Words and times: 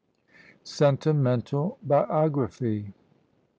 SENTIMENTAL 0.63 1.77
BIOGRAPHY. 1.83 2.91